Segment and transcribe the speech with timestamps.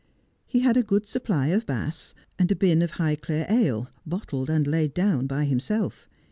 [0.47, 4.65] He Lad a good supply of Bass, and a bin of Highclere ale, bottled and
[4.65, 6.07] laid down by himself.